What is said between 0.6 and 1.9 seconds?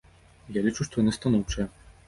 лічу, што яны станоўчыя.